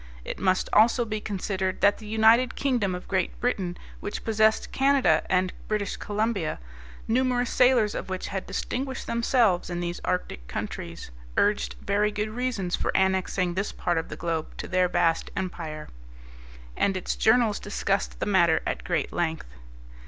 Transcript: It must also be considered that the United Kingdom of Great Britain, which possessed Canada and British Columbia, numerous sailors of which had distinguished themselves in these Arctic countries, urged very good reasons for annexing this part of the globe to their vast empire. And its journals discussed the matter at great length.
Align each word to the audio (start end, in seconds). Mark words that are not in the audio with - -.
It 0.25 0.39
must 0.39 0.67
also 0.73 1.05
be 1.05 1.21
considered 1.21 1.81
that 1.81 1.99
the 1.99 2.07
United 2.07 2.55
Kingdom 2.55 2.95
of 2.95 3.07
Great 3.07 3.39
Britain, 3.39 3.77
which 3.99 4.23
possessed 4.23 4.71
Canada 4.71 5.23
and 5.29 5.53
British 5.67 5.95
Columbia, 5.95 6.57
numerous 7.07 7.51
sailors 7.51 7.93
of 7.93 8.09
which 8.09 8.29
had 8.29 8.47
distinguished 8.47 9.05
themselves 9.05 9.69
in 9.69 9.79
these 9.79 10.01
Arctic 10.03 10.47
countries, 10.47 11.11
urged 11.37 11.75
very 11.85 12.09
good 12.11 12.31
reasons 12.31 12.75
for 12.75 12.91
annexing 12.95 13.53
this 13.53 13.71
part 13.71 13.99
of 13.99 14.09
the 14.09 14.17
globe 14.17 14.57
to 14.57 14.67
their 14.67 14.89
vast 14.89 15.29
empire. 15.35 15.87
And 16.75 16.97
its 16.97 17.15
journals 17.15 17.59
discussed 17.59 18.19
the 18.19 18.25
matter 18.25 18.61
at 18.65 18.83
great 18.83 19.13
length. 19.13 19.45